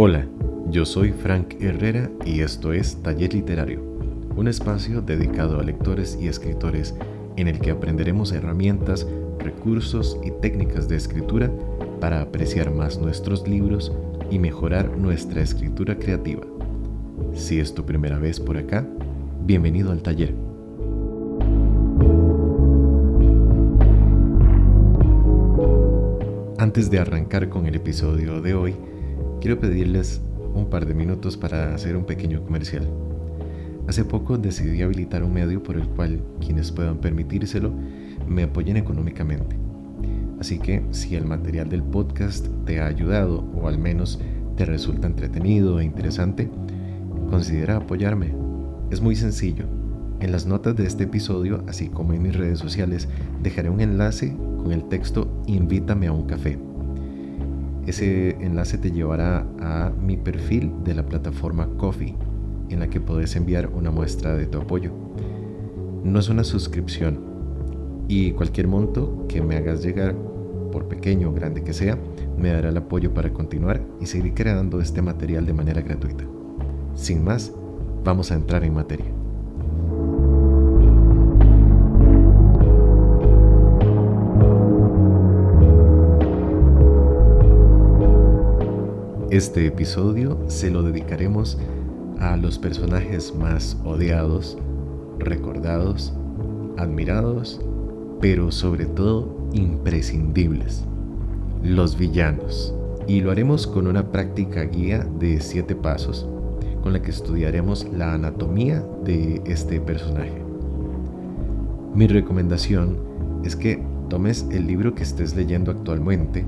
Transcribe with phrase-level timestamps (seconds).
[0.00, 0.28] Hola,
[0.70, 3.82] yo soy Frank Herrera y esto es Taller Literario,
[4.36, 6.94] un espacio dedicado a lectores y escritores
[7.36, 9.08] en el que aprenderemos herramientas,
[9.40, 11.50] recursos y técnicas de escritura
[12.00, 13.92] para apreciar más nuestros libros
[14.30, 16.46] y mejorar nuestra escritura creativa.
[17.34, 18.86] Si es tu primera vez por acá,
[19.40, 20.32] bienvenido al taller.
[26.56, 28.76] Antes de arrancar con el episodio de hoy,
[29.40, 30.20] quiero pedirles
[30.54, 32.88] un par de minutos para hacer un pequeño comercial.
[33.86, 37.72] Hace poco decidí habilitar un medio por el cual quienes puedan permitírselo
[38.26, 39.56] me apoyen económicamente.
[40.40, 44.20] Así que si el material del podcast te ha ayudado o al menos
[44.56, 46.50] te resulta entretenido e interesante,
[47.30, 48.34] considera apoyarme.
[48.90, 49.64] Es muy sencillo.
[50.20, 53.08] En las notas de este episodio, así como en mis redes sociales,
[53.42, 56.58] dejaré un enlace con el texto Invítame a un café.
[57.88, 62.14] Ese enlace te llevará a mi perfil de la plataforma Coffee,
[62.68, 64.92] en la que puedes enviar una muestra de tu apoyo.
[66.04, 67.18] No es una suscripción
[68.06, 70.14] y cualquier monto que me hagas llegar,
[70.70, 71.96] por pequeño o grande que sea,
[72.36, 76.24] me dará el apoyo para continuar y seguir creando este material de manera gratuita.
[76.94, 77.54] Sin más,
[78.04, 79.17] vamos a entrar en materia.
[89.38, 91.58] Este episodio se lo dedicaremos
[92.18, 94.58] a los personajes más odiados,
[95.20, 96.12] recordados,
[96.76, 97.60] admirados,
[98.20, 100.82] pero sobre todo imprescindibles,
[101.62, 102.74] los villanos.
[103.06, 106.26] Y lo haremos con una práctica guía de 7 pasos,
[106.82, 110.42] con la que estudiaremos la anatomía de este personaje.
[111.94, 112.98] Mi recomendación
[113.44, 116.44] es que tomes el libro que estés leyendo actualmente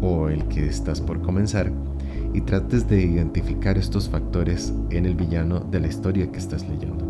[0.00, 1.72] o el que estás por comenzar
[2.34, 7.04] y trates de identificar estos factores en el villano de la historia que estás leyendo,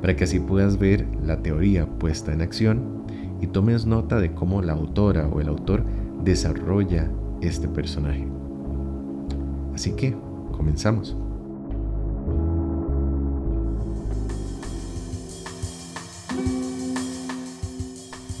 [0.00, 3.04] para que así puedas ver la teoría puesta en acción
[3.40, 5.84] y tomes nota de cómo la autora o el autor
[6.24, 7.10] desarrolla
[7.40, 8.26] este personaje.
[9.74, 10.16] Así que,
[10.52, 11.16] comenzamos.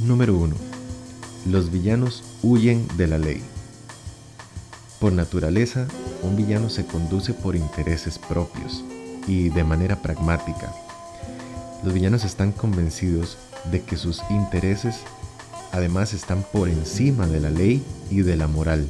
[0.04, 0.54] Número 1.
[1.50, 3.42] Los villanos huyen de la ley.
[5.00, 5.86] Por naturaleza,
[6.22, 8.84] un villano se conduce por intereses propios
[9.28, 10.72] y de manera pragmática.
[11.84, 13.38] Los villanos están convencidos
[13.70, 14.96] de que sus intereses
[15.70, 18.88] además están por encima de la ley y de la moral.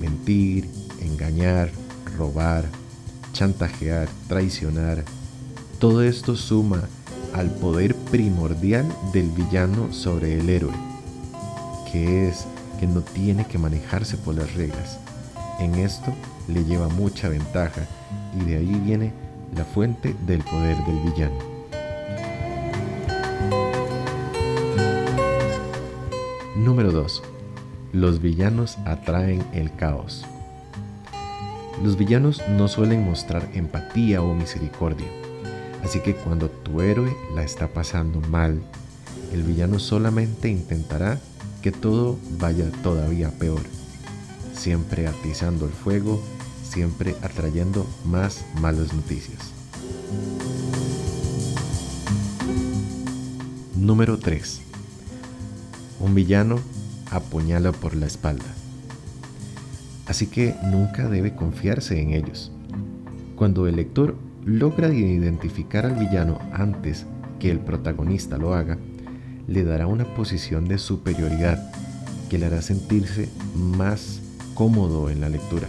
[0.00, 0.68] Mentir,
[1.00, 1.70] engañar,
[2.18, 2.64] robar,
[3.32, 5.04] chantajear, traicionar,
[5.78, 6.82] todo esto suma
[7.34, 10.74] al poder primordial del villano sobre el héroe,
[11.92, 12.46] que es
[12.82, 14.98] que no tiene que manejarse por las reglas.
[15.60, 16.12] En esto
[16.48, 17.86] le lleva mucha ventaja
[18.36, 19.12] y de ahí viene
[19.54, 21.38] la fuente del poder del villano.
[26.56, 27.22] Número 2.
[27.92, 30.24] Los villanos atraen el caos.
[31.84, 35.06] Los villanos no suelen mostrar empatía o misericordia,
[35.84, 38.60] así que cuando tu héroe la está pasando mal,
[39.32, 41.20] el villano solamente intentará
[41.62, 43.62] que todo vaya todavía peor,
[44.52, 46.20] siempre atizando el fuego,
[46.62, 49.38] siempre atrayendo más malas noticias.
[53.76, 54.60] Número 3.
[56.00, 56.58] Un villano
[57.10, 58.44] apuñala por la espalda.
[60.06, 62.50] Así que nunca debe confiarse en ellos.
[63.36, 67.06] Cuando el lector logra identificar al villano antes
[67.38, 68.78] que el protagonista lo haga,
[69.46, 71.72] le dará una posición de superioridad
[72.30, 74.20] que le hará sentirse más
[74.54, 75.68] cómodo en la lectura.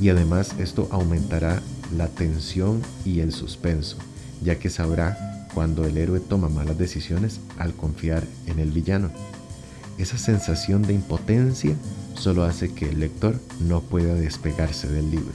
[0.00, 1.62] Y además esto aumentará
[1.96, 3.96] la tensión y el suspenso,
[4.42, 9.10] ya que sabrá cuando el héroe toma malas decisiones al confiar en el villano.
[9.98, 11.74] Esa sensación de impotencia
[12.14, 15.34] solo hace que el lector no pueda despegarse del libro.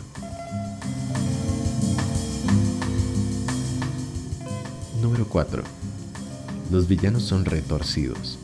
[5.02, 5.87] Número 4
[6.72, 8.38] los villanos son retorcidos.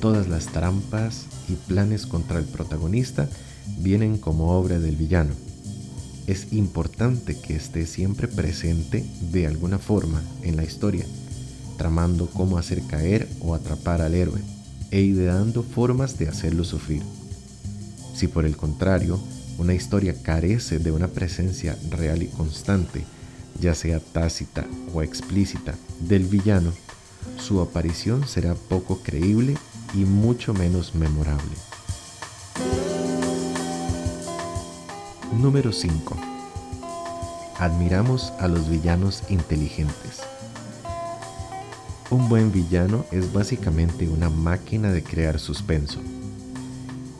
[0.00, 3.28] Todas las trampas y planes contra el protagonista
[3.78, 5.34] vienen como obra del villano.
[6.26, 11.06] Es importante que esté siempre presente de alguna forma en la historia,
[11.78, 14.40] tramando cómo hacer caer o atrapar al héroe
[14.90, 17.02] e ideando formas de hacerlo sufrir.
[18.14, 19.20] Si por el contrario,
[19.58, 23.04] una historia carece de una presencia real y constante,
[23.60, 26.72] ya sea tácita o explícita, del villano,
[27.38, 29.56] su aparición será poco creíble
[29.94, 31.56] y mucho menos memorable.
[35.40, 36.16] Número 5.
[37.58, 40.22] Admiramos a los villanos inteligentes.
[42.10, 46.00] Un buen villano es básicamente una máquina de crear suspenso.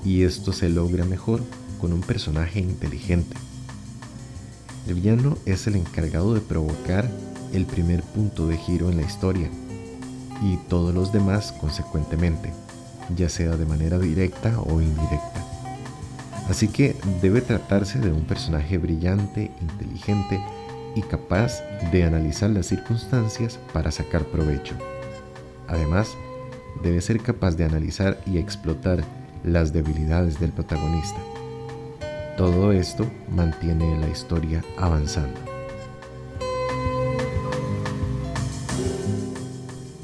[0.05, 1.43] Y esto se logra mejor
[1.81, 3.37] con un personaje inteligente.
[4.87, 7.11] El villano es el encargado de provocar
[7.53, 9.51] el primer punto de giro en la historia
[10.43, 12.53] y todos los demás consecuentemente,
[13.17, 15.45] ya sea de manera directa o indirecta.
[16.49, 20.41] Así que debe tratarse de un personaje brillante, inteligente
[20.95, 21.61] y capaz
[21.93, 24.75] de analizar las circunstancias para sacar provecho.
[25.69, 26.09] Además,
[26.83, 29.03] debe ser capaz de analizar y explotar
[29.45, 31.19] las debilidades del protagonista.
[32.37, 35.56] Todo esto mantiene la historia avanzando.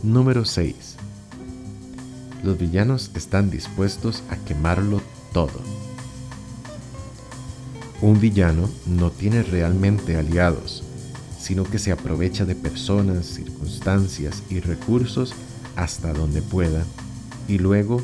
[0.03, 0.97] Número 6.
[2.43, 5.01] Los villanos están dispuestos a quemarlo
[5.33, 5.61] todo.
[8.01, 10.83] Un villano no tiene realmente aliados,
[11.39, 15.35] sino que se aprovecha de personas, circunstancias y recursos
[15.77, 16.85] hasta donde pueda
[17.47, 18.03] y luego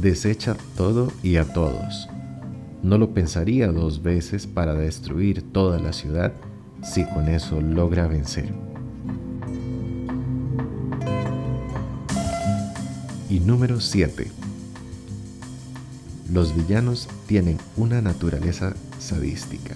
[0.00, 2.08] desecha todo y a todos.
[2.82, 6.32] No lo pensaría dos veces para destruir toda la ciudad
[6.82, 8.52] si con eso logra vencer.
[13.36, 14.30] Y número 7.
[16.32, 19.74] Los villanos tienen una naturaleza sadística.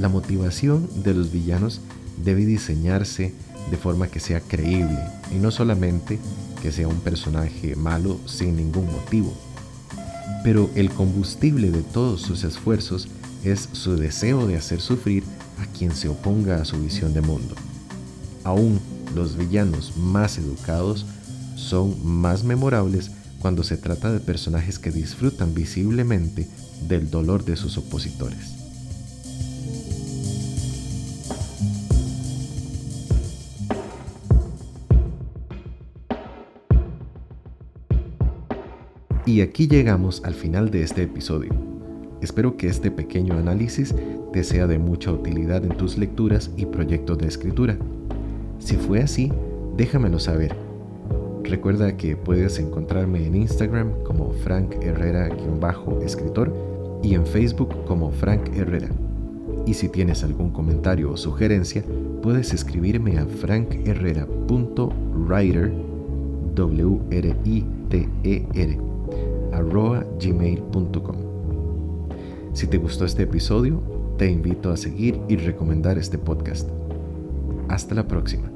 [0.00, 1.82] La motivación de los villanos
[2.24, 3.34] debe diseñarse
[3.70, 4.98] de forma que sea creíble
[5.30, 6.18] y no solamente
[6.62, 9.34] que sea un personaje malo sin ningún motivo.
[10.42, 13.06] Pero el combustible de todos sus esfuerzos
[13.44, 15.24] es su deseo de hacer sufrir
[15.60, 17.54] a quien se oponga a su visión de mundo.
[18.44, 18.80] Aún
[19.14, 21.06] los villanos más educados
[21.56, 26.48] son más memorables cuando se trata de personajes que disfrutan visiblemente
[26.88, 28.54] del dolor de sus opositores.
[39.26, 41.50] Y aquí llegamos al final de este episodio.
[42.20, 43.94] Espero que este pequeño análisis
[44.32, 47.78] te sea de mucha utilidad en tus lecturas y proyectos de escritura.
[48.58, 49.32] Si fue así,
[49.76, 50.64] déjamelo saber
[51.44, 56.52] Recuerda que puedes encontrarme en Instagram como Frank Herrera-escritor
[57.02, 58.88] y en Facebook como Frank Herrera.
[59.66, 61.84] Y si tienes algún comentario o sugerencia,
[62.22, 65.72] puedes escribirme a frankherrera.writer
[66.54, 67.34] w e.
[72.54, 73.82] Si te gustó este episodio,
[74.16, 76.70] te invito a seguir y recomendar este podcast.
[77.68, 78.53] Hasta la próxima.